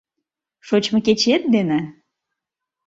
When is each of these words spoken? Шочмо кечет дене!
Шочмо 0.67 0.97
кечет 1.05 1.43
дене! 1.53 1.79